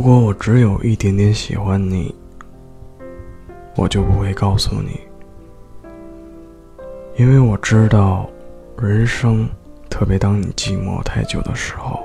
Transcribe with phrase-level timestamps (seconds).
[0.00, 2.14] 如果我只有一点点喜欢你，
[3.76, 4.98] 我就不会告诉你，
[7.18, 8.26] 因为我知道，
[8.78, 9.46] 人生，
[9.90, 12.00] 特别当你寂寞太久的时候，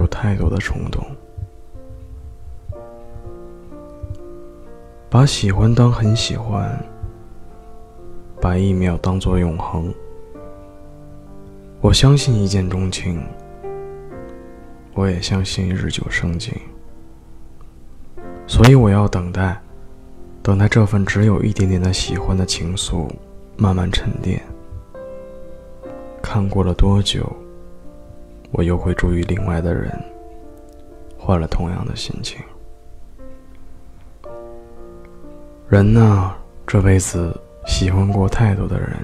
[0.00, 1.06] 有太多的冲动，
[5.08, 6.76] 把喜欢当很喜欢，
[8.40, 9.94] 把一秒当作永恒。
[11.80, 13.22] 我相信一见钟情。
[14.98, 16.52] 我也相信日久生情，
[18.48, 19.56] 所以我要等待，
[20.42, 23.08] 等待这份只有一点点的喜欢的情愫
[23.56, 24.42] 慢慢沉淀。
[26.20, 27.24] 看过了多久，
[28.50, 29.96] 我又会注意另外的人，
[31.16, 32.40] 换了同样的心情。
[35.68, 36.34] 人呢，
[36.66, 38.98] 这辈子喜欢过太多的人，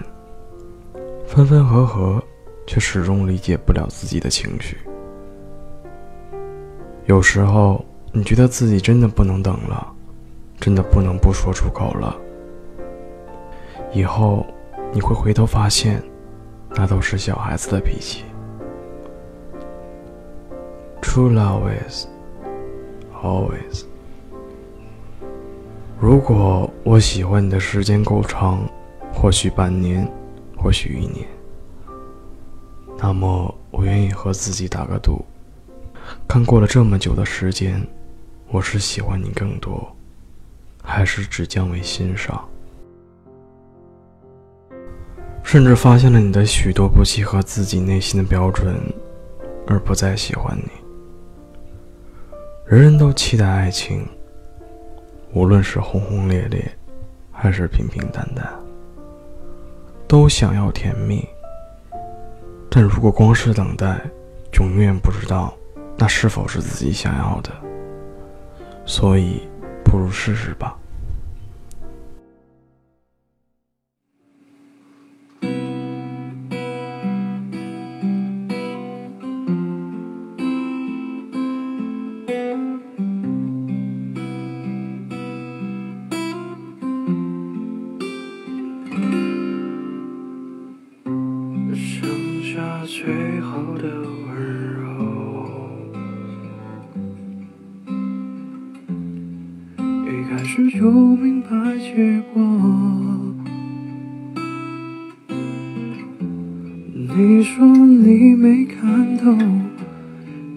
[1.25, 2.20] 分分合合，
[2.67, 4.77] 却始终理解不了自己的情绪。
[7.06, 9.86] 有时候，你觉得自己真的不能等了，
[10.58, 12.16] 真的不能不说出口了。
[13.92, 14.47] 以后，
[14.91, 16.02] 你会回头发现，
[16.70, 18.25] 那都是小孩子的脾气。
[21.02, 22.06] True love is
[23.22, 23.84] always。
[26.00, 28.66] 如果我喜欢你的时间够长，
[29.12, 30.10] 或许半年，
[30.56, 31.27] 或许一年，
[32.98, 35.22] 那么我愿意和自己打个赌。
[36.27, 37.80] 看过了这么久的时间，
[38.50, 39.94] 我是喜欢你更多，
[40.83, 42.47] 还是只降为欣赏？
[45.42, 48.77] 甚至发现了你的许多不契合自己内心的标准，
[49.66, 50.70] 而不再喜欢你。
[52.66, 54.06] 人人都期待爱情，
[55.32, 56.64] 无论是轰轰烈烈，
[57.30, 58.48] 还是平平淡淡，
[60.08, 61.28] 都想要甜蜜。
[62.70, 64.00] 但如果光是等待，
[64.50, 65.55] 就永远不知道。
[65.97, 67.50] 那是否是自己想要的？
[68.84, 69.41] 所以，
[69.84, 70.77] 不如试试吧。
[91.75, 93.88] 剩下最后的
[100.54, 101.48] 开始就明白
[101.78, 102.41] 结果，
[107.16, 109.32] 你说你没看透，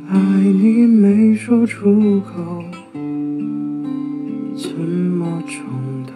[0.08, 2.64] 爱你没说出口，
[4.56, 5.66] 怎么重
[6.06, 6.14] 头？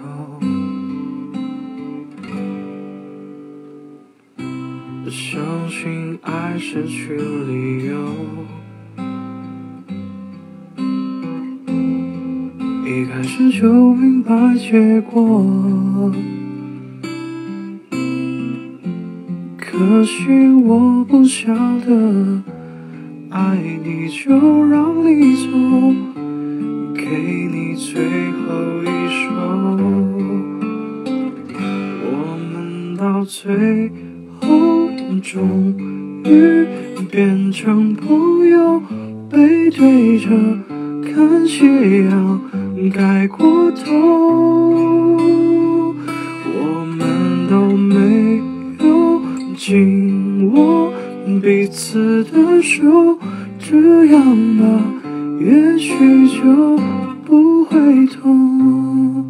[5.10, 8.61] 相信爱失去理由。
[13.14, 15.44] 开始就明白结果，
[19.58, 21.54] 可惜我不晓
[21.86, 22.42] 得，
[23.30, 24.32] 爱你就
[24.64, 25.48] 让你走，
[26.96, 27.04] 给
[27.52, 28.02] 你最
[28.32, 29.28] 后一首。
[32.08, 32.14] 我
[32.54, 33.92] 们到最
[34.40, 34.90] 后
[35.22, 35.76] 终
[36.24, 36.66] 于
[37.12, 38.82] 变成朋友，
[39.30, 40.30] 背对着
[41.04, 42.40] 看夕阳。
[42.90, 43.94] 该过头，
[46.46, 48.42] 我们都没
[48.80, 49.22] 有
[49.56, 50.92] 紧握
[51.42, 52.82] 彼此的手，
[53.60, 54.22] 这样
[54.58, 54.64] 吧，
[55.40, 56.78] 也许就
[57.26, 59.26] 不会痛。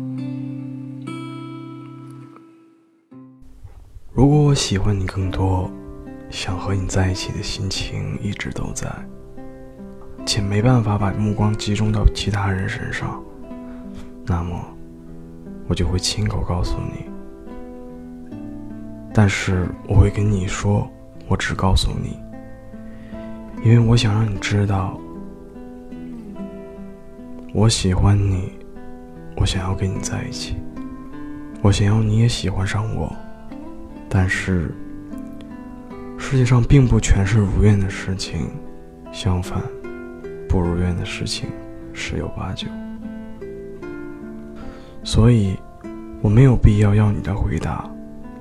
[4.13, 5.69] 如果我喜欢你更多，
[6.29, 8.87] 想和你在一起的心情一直都在，
[10.25, 13.21] 且没办法把目光集中到其他人身上。
[14.25, 14.63] 那么，
[15.67, 17.09] 我就会亲口告诉你。
[19.13, 20.89] 但是我会跟你说，
[21.27, 22.17] 我只告诉你，
[23.63, 24.97] 因为我想让你知道，
[27.53, 28.53] 我喜欢你，
[29.35, 30.55] 我想要跟你在一起，
[31.61, 33.13] 我想要你也喜欢上我。
[34.07, 34.73] 但是，
[36.17, 38.49] 世界上并不全是如愿的事情，
[39.11, 39.61] 相反，
[40.47, 41.49] 不如愿的事情
[41.91, 42.67] 十有八九。
[45.03, 45.57] 所以，
[46.21, 47.89] 我没有必要要你的回答，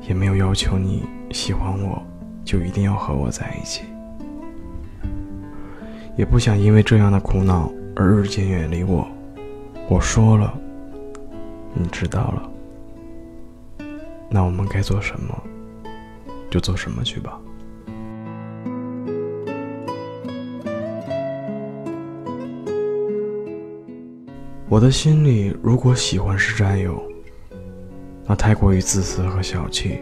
[0.06, 2.00] 也没有要求你喜欢我，
[2.44, 3.82] 就一定要和我在一起，
[6.16, 9.06] 也不想因为这样的苦恼而日渐远离我。
[9.88, 10.52] 我说了，
[11.72, 12.50] 你知道了，
[14.28, 15.42] 那我们该做什么，
[16.50, 17.40] 就做什么去吧。
[24.70, 27.02] 我的心里，如果喜欢是占有，
[28.24, 29.98] 那太过于自私和小气，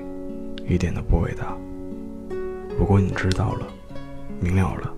[0.69, 1.57] 一点都不伟大。
[2.79, 3.67] 如果你知道了，
[4.39, 4.95] 明了了，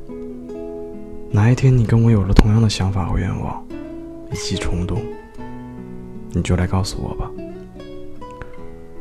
[1.31, 3.65] 哪一天你跟我有了同样的想法和愿望，
[4.33, 5.01] 以及冲动，
[6.31, 7.31] 你就来告诉我吧。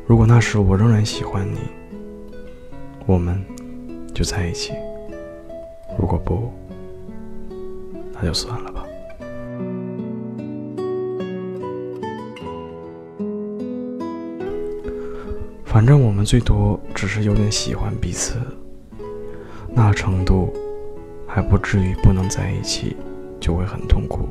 [0.06, 1.58] 如果那时我仍然喜欢你，
[3.08, 3.44] 我们
[4.14, 4.76] 就在一起；
[6.00, 6.54] 如果不，
[8.14, 8.79] 那就算了吧。
[15.72, 18.40] 反正我们最多只是有点喜欢彼此，
[19.72, 20.52] 那程度
[21.28, 22.98] 还不至于不能在一起
[23.40, 24.28] 就会很痛苦，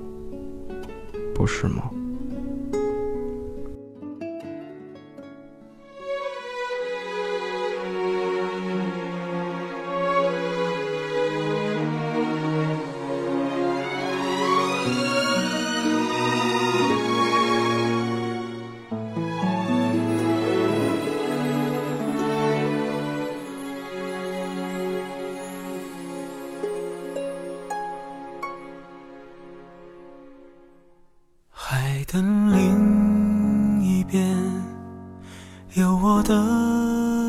[1.33, 1.89] 不是吗？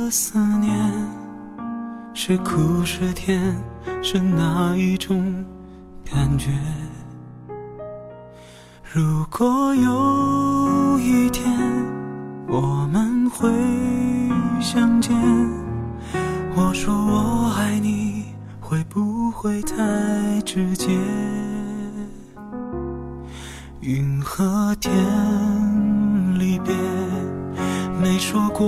[0.09, 0.75] 思念，
[2.13, 3.55] 是苦是甜，
[4.01, 5.45] 是哪一种
[6.03, 6.49] 感觉？
[8.91, 11.45] 如果有一天
[12.47, 13.47] 我们会
[14.59, 15.15] 相见，
[16.55, 18.25] 我说我爱你，
[18.59, 20.89] 会不会太直接？
[23.81, 24.91] 云和天
[26.39, 26.73] 离别，
[28.01, 28.67] 没说过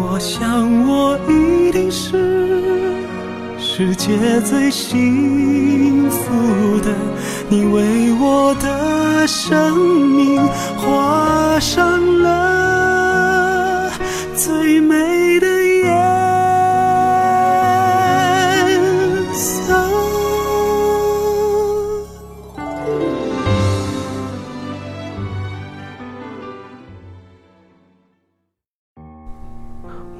[0.00, 2.94] 我想我一定是
[3.58, 6.94] 世界最幸福的。
[7.48, 10.40] 你为我的生命
[10.76, 13.90] 画上了
[14.36, 15.17] 最美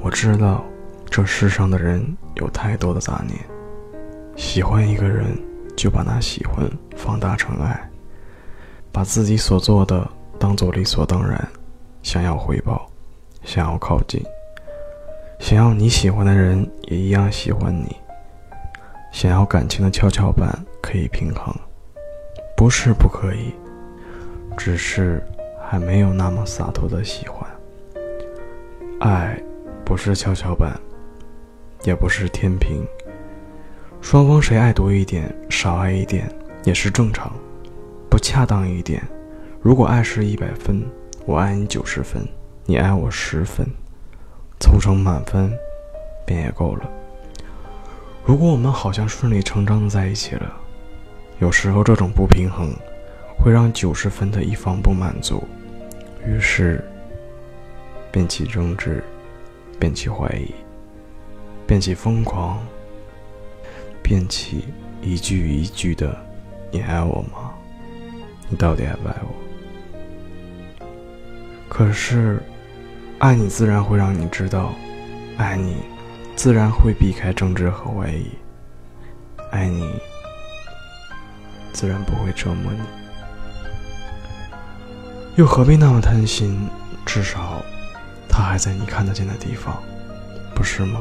[0.09, 0.65] 我知道，
[1.11, 2.03] 这世上的人
[2.37, 3.39] 有太多的杂念，
[4.37, 5.37] 喜欢一个人
[5.77, 6.67] 就把那喜欢
[6.97, 7.91] 放大成爱，
[8.91, 10.09] 把自己所做的
[10.39, 11.47] 当做理所当然，
[12.03, 12.91] 想要回报，
[13.43, 14.25] 想要靠近，
[15.41, 17.95] 想要你喜欢的人也一样喜欢你，
[19.13, 20.49] 想要感情的跷跷板
[20.81, 21.55] 可以平衡，
[22.57, 23.53] 不是不可以，
[24.57, 25.23] 只是
[25.63, 27.47] 还没有那么洒脱的喜欢，
[29.01, 29.39] 爱。
[29.89, 30.79] 不是跷跷板，
[31.83, 32.85] 也不是天平。
[34.03, 36.31] 双方谁爱多一点，少爱一点
[36.63, 37.33] 也是正常，
[38.11, 39.03] 不恰当一点。
[39.63, 40.85] 如果爱是一百分，
[41.25, 42.23] 我爱你九十分，
[42.67, 43.67] 你爱我十分，
[44.61, 45.51] 凑成满分，
[46.27, 46.91] 便也够了。
[48.27, 50.53] 如果我们好像顺理成章的在一起了，
[51.39, 52.69] 有时候这种不平衡，
[53.39, 55.43] 会让九十分的一方不满足，
[56.27, 56.85] 于是
[58.13, 59.03] 便起争执。
[59.79, 60.53] 便起怀疑，
[61.67, 62.59] 便起疯狂，
[64.03, 64.65] 便起
[65.03, 66.17] 一句一句的
[66.73, 67.55] “你爱我吗？
[68.49, 69.29] 你到底爱不爱我？”
[71.69, 72.43] 可是，
[73.19, 74.73] 爱你自然会让你知道，
[75.37, 75.77] 爱你
[76.35, 78.31] 自然会避开争执和怀疑，
[79.51, 79.89] 爱你
[81.73, 82.81] 自然不会折磨你，
[85.37, 86.69] 又何必那么贪心？
[87.07, 87.63] 至少。
[88.29, 89.83] 他还在你看得见的地方，
[90.55, 91.01] 不是吗？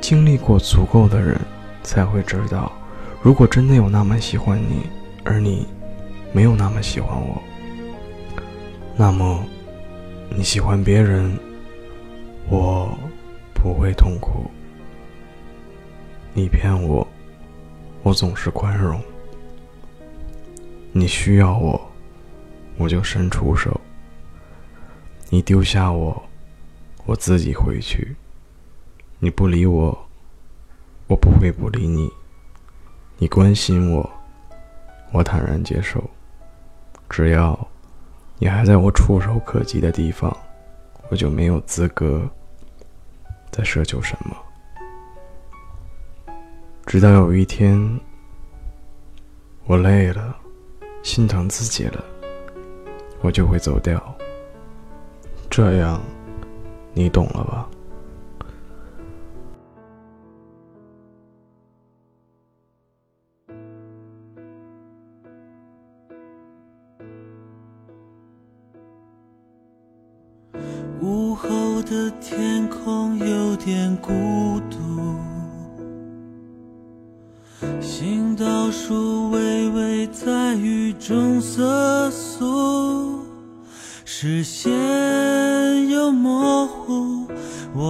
[0.00, 1.40] 经历过足够的人，
[1.82, 2.72] 才会知道，
[3.22, 4.86] 如果真的有那么喜欢你，
[5.24, 5.66] 而你
[6.32, 7.40] 没有那么喜欢我，
[8.96, 9.44] 那么
[10.28, 11.38] 你喜欢别人，
[12.48, 12.92] 我
[13.54, 14.50] 不会痛苦；
[16.34, 17.06] 你骗我，
[18.02, 18.98] 我总是宽容；
[20.90, 21.91] 你需要我。
[22.76, 23.80] 我就伸出手，
[25.30, 26.22] 你丢下我，
[27.06, 28.16] 我自己回去。
[29.18, 30.06] 你不理我，
[31.06, 32.10] 我不会不理你。
[33.18, 34.10] 你关心我，
[35.12, 36.02] 我坦然接受。
[37.08, 37.68] 只要
[38.38, 40.36] 你还在我触手可及的地方，
[41.08, 42.28] 我就没有资格
[43.50, 44.36] 再奢求什么。
[46.84, 48.00] 直到有一天，
[49.66, 50.36] 我累了，
[51.04, 52.04] 心疼自己了，
[53.22, 54.02] 我就会走掉。
[55.48, 56.00] 这样，
[56.94, 57.68] 你懂了吧？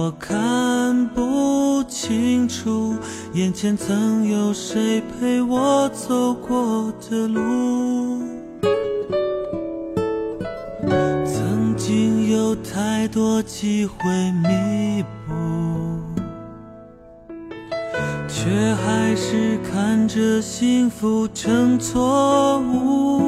[0.03, 2.93] 我看不清楚
[3.31, 8.19] 眼前曾有谁陪我走过的路。
[11.25, 13.95] 曾经有太多机会
[14.43, 15.33] 弥补，
[18.27, 23.21] 却还是看着幸福成错误。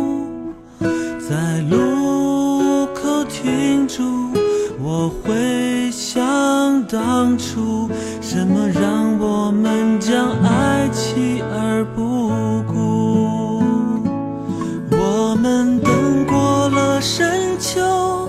[0.81, 4.03] 在路口停住，
[4.83, 5.54] 我会
[7.07, 7.87] 当初，
[8.19, 12.31] 什么让我们将爱弃而不
[12.63, 13.61] 顾？
[14.89, 18.27] 我们等过了深秋，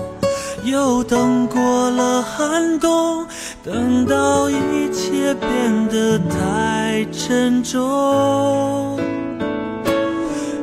[0.63, 3.25] 又等过了寒冬，
[3.63, 8.99] 等到一切变得太沉重，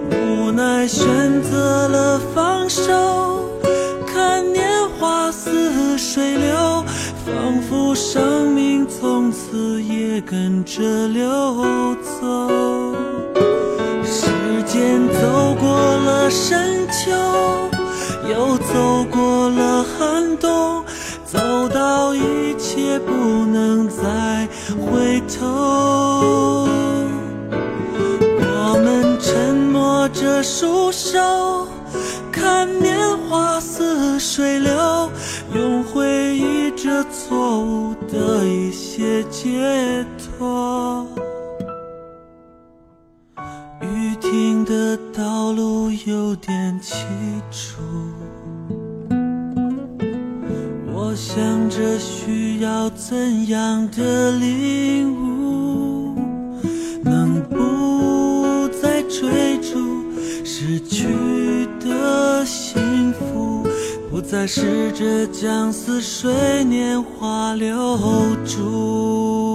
[0.08, 1.04] 无奈选
[1.42, 3.50] 择了放手，
[4.06, 6.54] 看年华似水流，
[7.24, 12.94] 仿佛生命从此也跟着流走。
[14.04, 14.26] 时
[14.66, 17.10] 间走过了深秋，
[18.28, 20.84] 又走过了寒冬，
[21.24, 21.38] 走
[21.70, 23.12] 到一切不
[23.46, 24.46] 能再
[24.78, 26.68] 回头。
[28.36, 31.66] 我们沉默着束手，
[32.30, 35.10] 看年华似水流，
[35.54, 36.03] 用回
[37.10, 41.06] 错误的一些解脱。
[43.80, 47.04] 雨停的道路有点凄
[47.50, 47.82] 楚，
[50.92, 55.23] 我想着需要怎样的领悟，
[64.26, 67.76] 再试着将似水年华留
[68.44, 69.53] 住。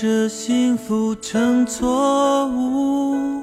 [0.00, 3.42] 着幸福成错误。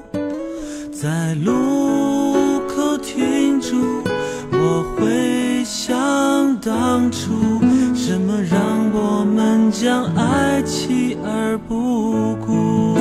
[0.90, 3.76] 在路口停住，
[4.52, 7.60] 我会想当初，
[7.94, 8.58] 什么让
[8.90, 12.94] 我们将爱弃而不顾？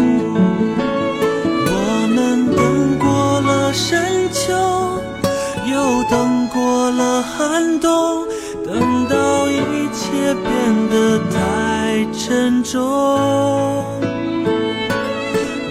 [1.66, 4.52] 我们等过了深秋，
[5.72, 8.05] 又等过了寒冬，
[12.28, 12.82] 沉重，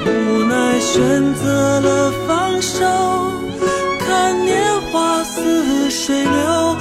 [0.07, 2.87] 无奈选择了放手，
[3.99, 6.77] 看年华似水流，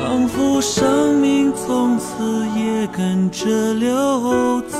[0.00, 2.06] 仿佛生命从此
[2.56, 4.78] 也跟着流走。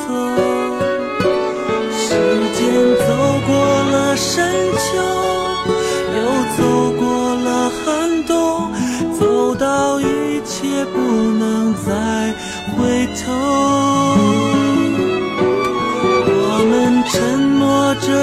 [1.92, 2.08] 时
[2.54, 2.72] 间
[3.06, 3.06] 走
[3.46, 3.52] 过
[3.92, 4.96] 了深秋，
[6.16, 6.20] 又
[6.56, 6.62] 走
[6.98, 8.72] 过了寒冬，
[9.20, 10.98] 走到一切不
[11.38, 12.32] 能再
[12.74, 13.67] 回头。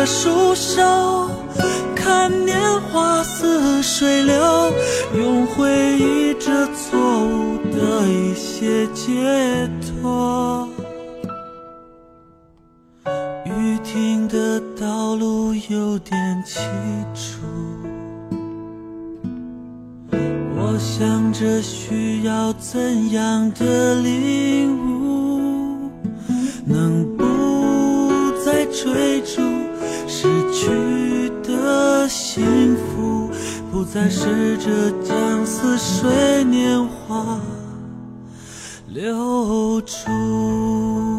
[0.06, 1.32] 默着束手，
[1.96, 4.72] 看年华似水流，
[5.18, 10.70] 用回忆这错误的一些解脱。
[13.46, 16.60] 雨停的道路有点凄
[17.16, 17.42] 楚，
[21.34, 25.90] 着需要怎样的领悟，
[26.64, 29.42] 能不再追逐
[30.18, 33.30] 失去的幸福，
[33.70, 37.38] 不再试着将似水年华
[38.88, 41.15] 留住。